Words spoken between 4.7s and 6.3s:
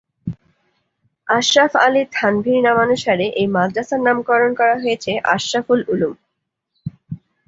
হয়েছে ‘আশরাফুল উলুম’।